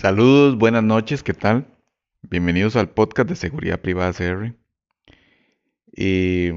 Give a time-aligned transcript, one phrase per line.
[0.00, 1.66] Saludos, buenas noches, ¿qué tal?
[2.22, 4.54] Bienvenidos al podcast de Seguridad Privada CR.
[5.96, 6.54] Eh,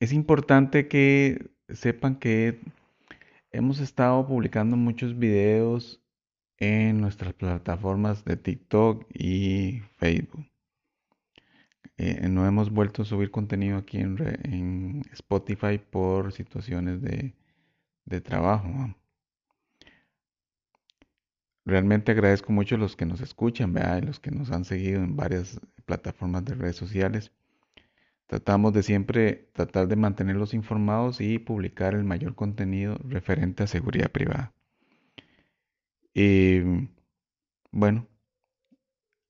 [0.00, 2.58] es importante que sepan que
[3.52, 6.00] hemos estado publicando muchos videos
[6.56, 10.46] en nuestras plataformas de TikTok y Facebook.
[11.98, 17.34] Eh, no hemos vuelto a subir contenido aquí en, Spotify por situaciones de,
[18.22, 18.94] trabajo.
[21.68, 25.16] Realmente agradezco mucho a los que nos escuchan, y los que nos han seguido en
[25.16, 27.30] varias plataformas de redes sociales.
[28.26, 34.10] Tratamos de siempre tratar de mantenerlos informados y publicar el mayor contenido referente a seguridad
[34.10, 34.54] privada.
[36.14, 36.88] Y
[37.70, 38.08] bueno,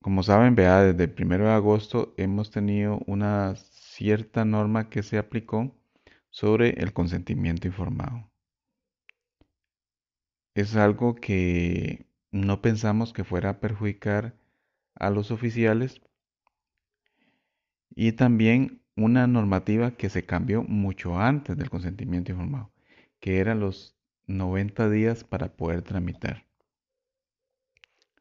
[0.00, 5.18] como saben, vea, desde el 1 de agosto hemos tenido una cierta norma que se
[5.18, 5.74] aplicó
[6.30, 8.30] sobre el consentimiento informado.
[10.54, 14.34] Es algo que no pensamos que fuera a perjudicar
[14.94, 16.02] a los oficiales
[17.90, 22.72] y también una normativa que se cambió mucho antes del consentimiento informado,
[23.20, 26.46] que eran los 90 días para poder tramitar.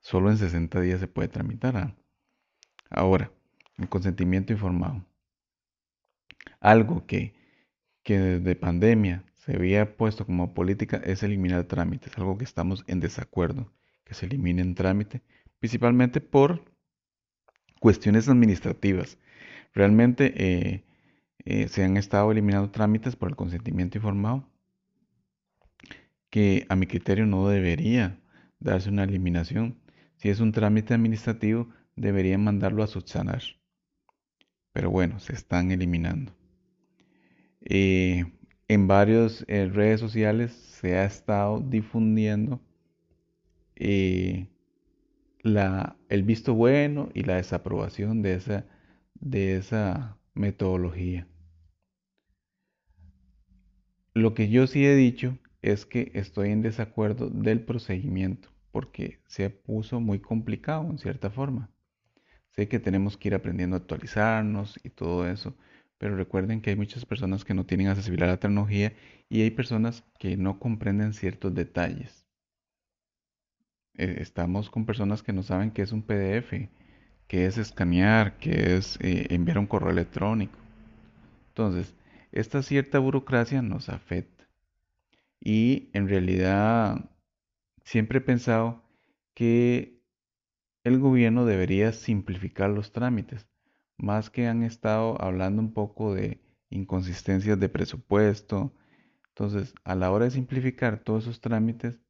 [0.00, 1.76] Solo en 60 días se puede tramitar.
[1.76, 1.96] ¿ah?
[2.90, 3.32] Ahora,
[3.78, 5.06] el consentimiento informado.
[6.60, 7.34] Algo que,
[8.02, 13.00] que desde pandemia se había puesto como política es eliminar trámites, algo que estamos en
[13.00, 13.72] desacuerdo
[14.04, 15.22] que se eliminen trámite,
[15.58, 16.64] principalmente por
[17.80, 19.18] cuestiones administrativas.
[19.72, 20.84] Realmente eh,
[21.44, 24.48] eh, se han estado eliminando trámites por el consentimiento informado,
[26.30, 28.20] que a mi criterio no debería
[28.58, 29.80] darse una eliminación.
[30.16, 33.42] Si es un trámite administrativo, debería mandarlo a subsanar.
[34.72, 36.34] Pero bueno, se están eliminando.
[37.60, 38.24] Eh,
[38.68, 42.60] en varias redes sociales se ha estado difundiendo
[43.76, 44.48] eh,
[45.42, 48.66] la, el visto bueno y la desaprobación de esa,
[49.14, 51.28] de esa metodología.
[54.14, 59.50] Lo que yo sí he dicho es que estoy en desacuerdo del procedimiento porque se
[59.50, 61.70] puso muy complicado en cierta forma.
[62.52, 65.56] Sé que tenemos que ir aprendiendo a actualizarnos y todo eso,
[65.98, 68.94] pero recuerden que hay muchas personas que no tienen accesibilidad a la tecnología
[69.28, 72.23] y hay personas que no comprenden ciertos detalles.
[73.96, 76.68] Eh, estamos con personas que no saben qué es un PDF,
[77.28, 80.58] qué es escanear, qué es eh, enviar un correo electrónico.
[81.48, 81.94] Entonces,
[82.32, 84.48] esta cierta burocracia nos afecta.
[85.40, 87.10] Y en realidad
[87.84, 88.82] siempre he pensado
[89.34, 90.02] que
[90.84, 93.46] el gobierno debería simplificar los trámites,
[93.98, 96.40] más que han estado hablando un poco de
[96.70, 98.74] inconsistencias de presupuesto.
[99.28, 102.00] Entonces, a la hora de simplificar todos esos trámites,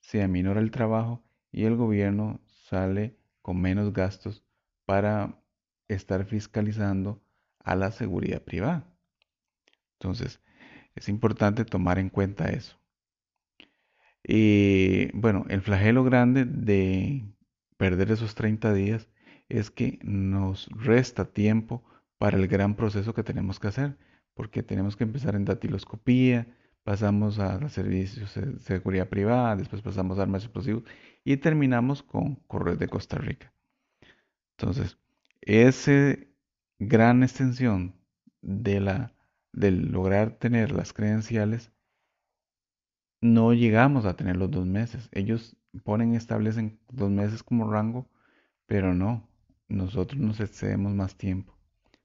[0.00, 4.44] se aminora el trabajo y el gobierno sale con menos gastos
[4.84, 5.40] para
[5.88, 7.22] estar fiscalizando
[7.60, 8.86] a la seguridad privada.
[9.94, 10.40] Entonces,
[10.94, 12.78] es importante tomar en cuenta eso.
[14.22, 17.24] Y bueno, el flagelo grande de
[17.76, 19.08] perder esos 30 días
[19.48, 21.84] es que nos resta tiempo
[22.18, 23.96] para el gran proceso que tenemos que hacer,
[24.34, 26.46] porque tenemos que empezar en datiloscopía,
[26.88, 30.84] pasamos a los servicios de seguridad privada, después pasamos a armas explosivos
[31.22, 33.52] y terminamos con Correos de Costa Rica.
[34.56, 34.96] Entonces,
[35.42, 36.16] esa
[36.78, 37.94] gran extensión
[38.40, 39.12] de la
[39.52, 41.72] del lograr tener las credenciales
[43.20, 45.10] no llegamos a tener los dos meses.
[45.12, 48.08] Ellos ponen, establecen dos meses como rango,
[48.64, 49.28] pero no,
[49.68, 51.54] nosotros nos excedemos más tiempo.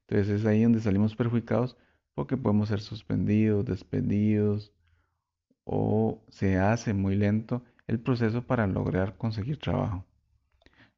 [0.06, 1.78] Entonces es ahí donde salimos perjudicados
[2.14, 4.72] porque podemos ser suspendidos, despedidos
[5.64, 10.04] o se hace muy lento el proceso para lograr conseguir trabajo.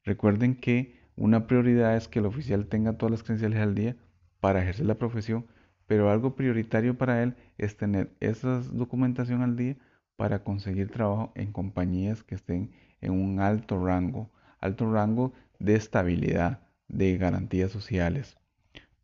[0.04, 3.97] Recuerden que una prioridad es que el oficial tenga todas las credenciales al día
[4.41, 5.47] para ejercer la profesión,
[5.87, 9.77] pero algo prioritario para él es tener esa documentación al día
[10.16, 14.30] para conseguir trabajo en compañías que estén en un alto rango,
[14.60, 18.36] alto rango de estabilidad, de garantías sociales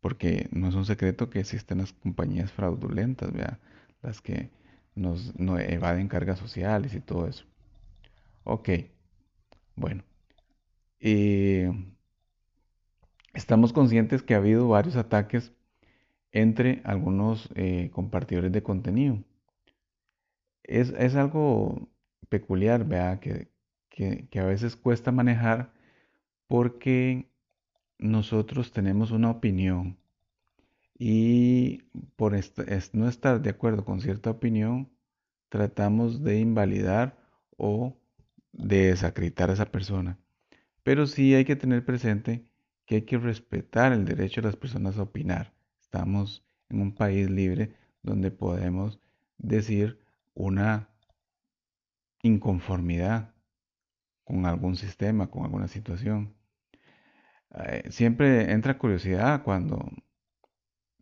[0.03, 3.31] porque no es un secreto que existen las compañías fraudulentas,
[4.01, 4.49] las que
[4.95, 7.45] nos, evaden cargas sociales y todo eso.
[8.43, 8.69] Ok,
[9.77, 10.03] bueno.
[13.33, 15.53] Estamos conscientes que ha habido varios ataques
[16.33, 19.23] entre algunos eh, compartidores de contenido.
[20.63, 21.87] Es, algo
[22.27, 23.47] peculiar, vea, que,
[23.89, 25.71] que a veces cuesta manejar
[26.47, 27.32] porque
[27.97, 29.97] nosotros tenemos una opinión
[30.97, 31.83] y
[32.15, 32.33] por
[32.93, 34.89] no estar de acuerdo con cierta opinión,
[35.49, 37.17] tratamos de invalidar
[37.57, 37.97] o
[38.51, 40.17] de desacreditar a esa persona.
[40.83, 42.45] Pero sí hay que tener presente
[42.85, 45.53] que hay que respetar el derecho de las personas a opinar.
[45.81, 48.99] Estamos en un país libre donde podemos
[49.37, 49.99] decir
[50.33, 50.89] una
[52.21, 53.33] inconformidad
[54.23, 56.33] con algún sistema, con alguna situación.
[57.53, 59.91] Eh, siempre entra curiosidad cuando,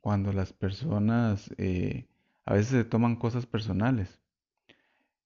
[0.01, 2.07] cuando las personas eh,
[2.45, 4.19] a veces se toman cosas personales.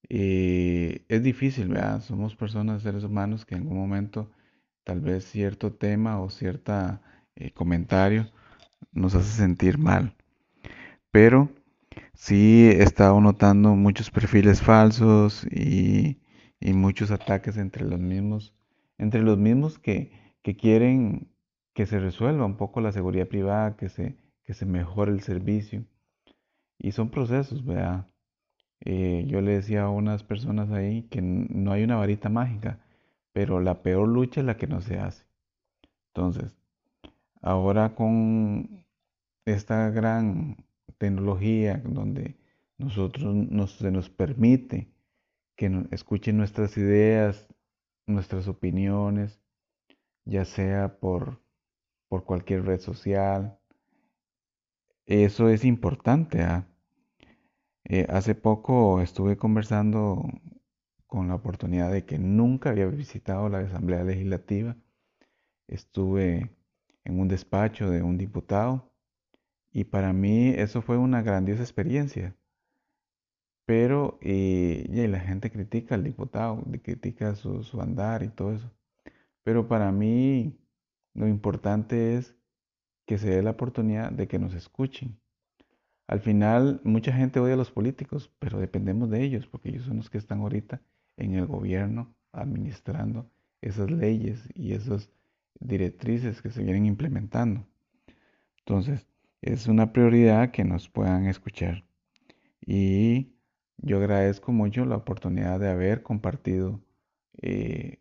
[0.10, 2.02] Eh, es difícil, ¿verdad?
[2.02, 4.32] Somos personas, seres humanos, que en algún momento
[4.84, 7.00] tal vez cierto tema o cierto
[7.56, 8.32] comentario
[8.92, 10.16] nos hace sentir mal.
[11.12, 11.50] Pero
[12.14, 16.18] sí he estado notando muchos perfiles falsos y,
[16.62, 18.54] muchos ataques entre los mismos,
[18.98, 20.12] entre los mismos que,
[20.54, 21.32] quieren
[21.74, 25.86] que se resuelva un poco la seguridad privada, que se, que se mejore el servicio.
[26.78, 28.08] Y son procesos, ¿verdad?
[28.82, 32.80] Eh, yo le decía a unas personas ahí que no hay una varita mágica,
[33.34, 35.26] pero la peor lucha es la que no se hace.
[36.14, 36.56] Entonces,
[37.42, 38.86] ahora con
[39.46, 40.58] esta gran
[40.98, 42.38] tecnología donde
[42.78, 43.36] nosotros
[43.72, 44.90] se nos permite
[45.56, 47.48] que escuchen nuestras ideas,
[48.08, 49.42] nuestras opiniones,
[50.26, 51.40] ya sea por,
[52.10, 53.58] por cualquier red social.
[55.06, 56.42] Eso es importante.
[56.42, 56.68] ¿ah?
[57.86, 60.24] Eh, hace poco estuve conversando
[61.08, 64.76] con la oportunidad de que nunca había visitado la Asamblea Legislativa.
[65.68, 66.52] Estuve
[67.04, 68.92] en un despacho de un diputado
[69.72, 72.36] y para mí eso fue una grandiosa experiencia.
[73.66, 78.72] Pero y la gente critica al diputado, critica su, su andar y todo eso.
[79.46, 80.58] Pero para mí
[81.14, 82.36] lo importante es
[83.06, 85.20] que se dé la oportunidad de que nos escuchen.
[86.08, 89.98] Al final, mucha gente odia a los políticos, pero dependemos de ellos, porque ellos son
[89.98, 90.82] los que están ahorita
[91.16, 93.30] en el gobierno administrando
[93.62, 95.12] esas leyes y esas
[95.60, 97.68] directrices que se vienen implementando.
[98.58, 99.06] Entonces,
[99.42, 101.86] es una prioridad que nos puedan escuchar.
[102.66, 103.36] Y
[103.78, 106.82] yo agradezco mucho la oportunidad de haber compartido
[107.44, 108.00] eh,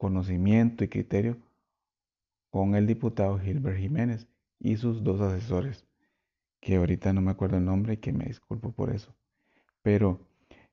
[0.00, 1.38] conocimiento y criterio
[2.50, 4.26] con el diputado Gilbert Jiménez
[4.58, 5.86] y sus dos asesores,
[6.60, 9.14] que ahorita no me acuerdo el nombre y que me disculpo por eso.
[9.82, 10.20] Pero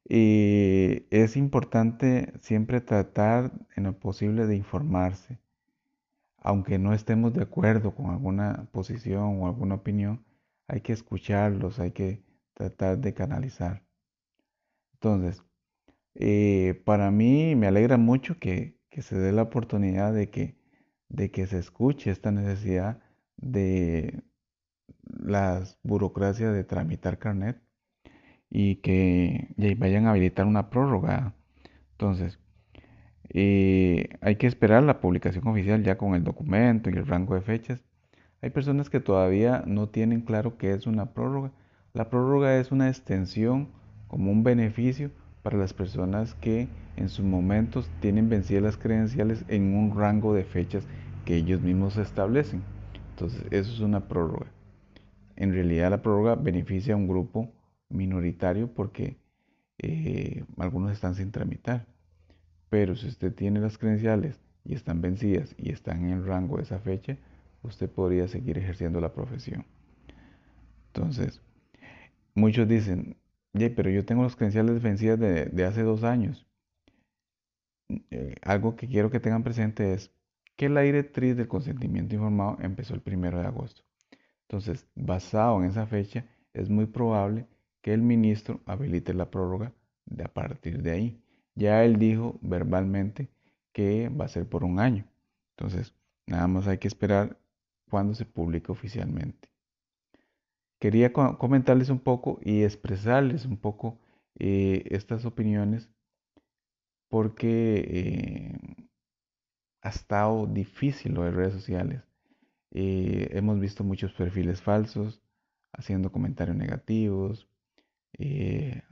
[0.09, 5.39] eh, es importante siempre tratar en lo posible de informarse
[6.47, 10.25] aunque no estemos de acuerdo con alguna posición o alguna opinión,
[10.68, 13.83] hay que escucharlos, hay que tratar de canalizar.
[14.94, 15.44] Entonces,
[16.15, 20.57] eh, para mí me alegra mucho que, se dé la oportunidad de que,
[21.10, 23.00] de que se escuche esta necesidad
[23.38, 24.24] de
[25.04, 27.62] las burocracias de tramitar carnet
[28.50, 31.36] y que vayan a habilitar una prórroga.
[31.92, 32.39] Entonces,
[33.30, 37.42] eh, hay que esperar la publicación oficial ya con el documento y el rango de
[37.42, 37.84] fechas.
[38.42, 41.51] Hay personas que todavía no tienen claro qué es una prórroga.
[41.94, 43.72] La prórroga es una extensión
[44.07, 45.12] como un beneficio
[45.42, 50.44] para las personas que en sus momentos tienen vencidas las credenciales en un rango de
[50.44, 50.88] fechas
[51.25, 52.63] que ellos mismos establecen.
[53.12, 54.48] Entonces, eso es una prórroga.
[55.36, 57.51] En realidad, la prórroga beneficia a un grupo
[57.89, 59.18] minoritario porque
[59.78, 61.86] eh, algunos están sin tramitar.
[62.69, 66.63] Pero si usted tiene las credenciales y están vencidas y están en el rango de
[66.63, 67.17] esa fecha,
[67.63, 69.65] usted podría seguir ejerciendo la profesión.
[70.94, 71.41] Entonces,
[72.34, 73.17] muchos dicen,
[73.54, 76.46] pero yo tengo las credenciales vencidas de, hace dos años.
[78.12, 80.12] Eh, algo que quiero que tengan presente es
[80.56, 83.84] que la directriz del consentimiento informado empezó el primero de agosto.
[84.44, 87.48] Entonces, basado en esa fecha, es muy probable
[87.82, 89.74] que el ministro habilite la prórroga
[90.06, 91.22] de a partir de ahí.
[91.56, 93.30] Ya él dijo verbalmente
[93.72, 95.06] que va a ser por un año.
[95.56, 95.94] Entonces,
[96.25, 97.38] nada más hay que esperar
[97.89, 99.50] cuando se publique oficialmente.
[100.79, 104.00] Quería comentarles un poco y expresarles un poco
[104.38, 105.89] eh, estas opiniones
[107.10, 108.88] porque eh,
[109.81, 112.03] ha estado difícil lo de redes sociales.
[112.72, 115.22] Eh, hemos visto muchos perfiles falsos,
[115.74, 117.48] haciendo comentarios negativos,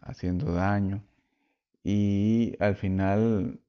[0.01, 1.04] haciendo daño
[1.84, 3.60] y al final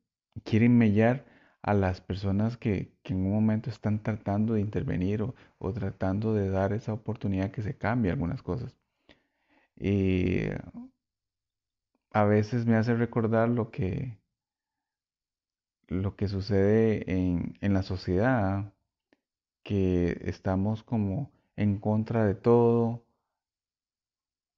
[0.44, 1.24] quieren mellar
[1.66, 6.72] a las personas que, en un momento están tratando de intervenir o, tratando de dar
[6.72, 8.74] esa oportunidad que se cambie algunas cosas.
[9.76, 10.40] Y
[12.12, 14.18] a veces me hace recordar lo que,
[15.88, 18.72] lo que sucede en, la sociedad,
[19.62, 23.04] que estamos como en contra de todo,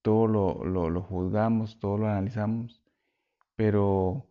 [0.02, 2.82] todo lo, lo juzgamos, todo lo analizamos
[3.58, 4.24] pero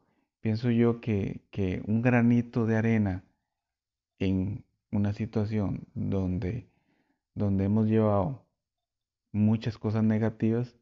[0.47, 3.25] pienso yo que, que un granito de arena
[4.17, 4.63] en
[4.93, 6.69] una situación donde,
[7.35, 8.45] donde hemos llevado
[9.33, 10.73] muchas cosas negativas,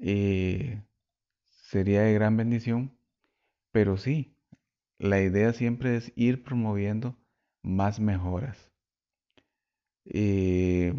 [0.00, 0.82] eh,
[1.50, 2.96] sería de gran bendición,
[3.70, 4.34] pero sí,
[4.98, 7.18] la idea siempre es ir promoviendo
[7.60, 8.70] más mejoras.
[10.06, 10.94] Eh,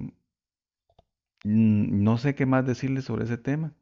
[1.44, 3.74] no sé qué más decirles sobre ese tema,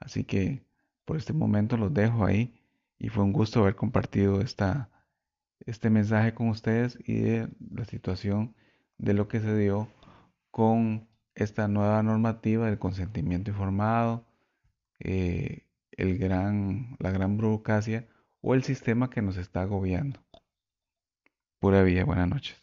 [0.00, 0.64] así que
[1.04, 2.58] por este momento los dejo ahí
[3.02, 4.88] y fue un gusto haber compartido esta,
[5.66, 8.54] este mensaje con ustedes y de la situación
[8.96, 9.88] de lo que se dio
[10.52, 14.24] con esta nueva normativa del consentimiento informado,
[15.00, 18.06] eh, el gran, la gran burocracia
[18.40, 20.20] o el sistema que nos está agobiando.
[21.58, 22.61] Pura vida, buenas noches.